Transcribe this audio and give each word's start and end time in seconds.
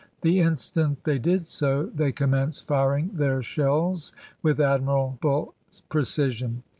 The 0.21 0.39
instant 0.39 1.03
they 1.03 1.19
did 1.19 1.45
so 1.45 1.83
they 1.93 2.11
commenced 2.11 2.65
firing 2.65 3.11
their 3.13 3.43
shells 3.43 4.13
with 4.41 4.59
admirable 4.59 5.53
precision. 5.89 6.63